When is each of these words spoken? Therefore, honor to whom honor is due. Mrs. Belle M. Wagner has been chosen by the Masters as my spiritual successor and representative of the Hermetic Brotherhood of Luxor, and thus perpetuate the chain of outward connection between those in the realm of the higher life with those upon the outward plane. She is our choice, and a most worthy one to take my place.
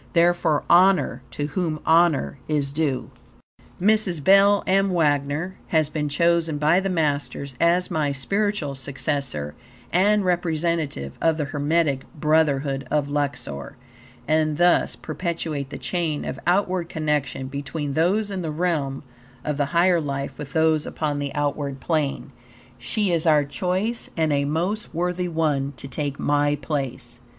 Therefore, 0.13 0.63
honor 0.67 1.21
to 1.29 1.45
whom 1.45 1.79
honor 1.85 2.39
is 2.47 2.73
due. 2.73 3.11
Mrs. 3.79 4.23
Belle 4.23 4.63
M. 4.65 4.89
Wagner 4.89 5.57
has 5.67 5.89
been 5.89 6.09
chosen 6.09 6.57
by 6.57 6.79
the 6.79 6.89
Masters 6.89 7.53
as 7.61 7.91
my 7.91 8.11
spiritual 8.11 8.73
successor 8.73 9.53
and 9.93 10.25
representative 10.25 11.11
of 11.21 11.37
the 11.37 11.45
Hermetic 11.45 12.05
Brotherhood 12.15 12.87
of 12.89 13.09
Luxor, 13.09 13.75
and 14.27 14.57
thus 14.57 14.95
perpetuate 14.95 15.69
the 15.69 15.77
chain 15.77 16.25
of 16.25 16.39
outward 16.47 16.89
connection 16.89 17.45
between 17.47 17.93
those 17.93 18.31
in 18.31 18.41
the 18.41 18.49
realm 18.49 19.03
of 19.45 19.57
the 19.57 19.65
higher 19.65 20.01
life 20.01 20.39
with 20.39 20.53
those 20.53 20.87
upon 20.87 21.19
the 21.19 21.31
outward 21.35 21.79
plane. 21.79 22.31
She 22.79 23.11
is 23.13 23.27
our 23.27 23.45
choice, 23.45 24.09
and 24.17 24.33
a 24.33 24.45
most 24.45 24.95
worthy 24.95 25.27
one 25.27 25.73
to 25.77 25.87
take 25.87 26.17
my 26.17 26.55
place. 26.55 27.19